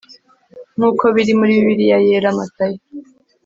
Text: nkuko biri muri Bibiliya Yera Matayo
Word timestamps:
nkuko 0.77 1.03
biri 1.15 1.31
muri 1.39 1.51
Bibiliya 1.57 1.97
Yera 2.07 2.31
Matayo 2.37 2.79